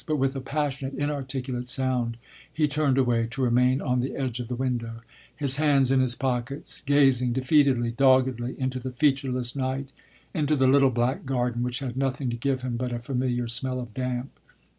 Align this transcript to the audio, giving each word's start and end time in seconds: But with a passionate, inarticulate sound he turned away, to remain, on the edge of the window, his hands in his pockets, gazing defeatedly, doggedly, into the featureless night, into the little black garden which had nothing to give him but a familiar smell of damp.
But 0.07 0.15
with 0.15 0.35
a 0.35 0.41
passionate, 0.41 0.95
inarticulate 0.95 1.69
sound 1.69 2.17
he 2.51 2.67
turned 2.67 2.97
away, 2.97 3.27
to 3.29 3.41
remain, 3.43 3.81
on 3.81 3.99
the 3.99 4.15
edge 4.15 4.39
of 4.39 4.47
the 4.47 4.55
window, 4.55 5.03
his 5.35 5.57
hands 5.57 5.91
in 5.91 5.99
his 5.99 6.15
pockets, 6.15 6.81
gazing 6.83 7.33
defeatedly, 7.33 7.91
doggedly, 7.91 8.55
into 8.59 8.79
the 8.79 8.93
featureless 8.93 9.55
night, 9.55 9.89
into 10.33 10.55
the 10.55 10.65
little 10.65 10.89
black 10.89 11.23
garden 11.27 11.61
which 11.61 11.77
had 11.85 11.97
nothing 11.97 12.31
to 12.31 12.35
give 12.35 12.61
him 12.61 12.77
but 12.77 12.91
a 12.91 12.97
familiar 12.97 13.47
smell 13.47 13.79
of 13.79 13.93
damp. 13.93 14.31